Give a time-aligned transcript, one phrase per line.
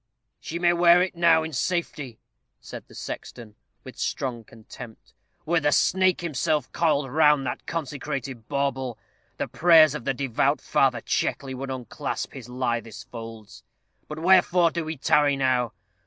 [0.39, 2.17] "She may wear it now in safety,"
[2.59, 3.53] said the sexton,
[3.83, 5.13] with strong contempt.
[5.45, 8.97] "Were the snake himself coiled round that consecrated bauble,
[9.37, 13.61] the prayers of the devout Father Checkley would unclasp his lithest folds.
[14.07, 15.71] But wherefore do we tarry now?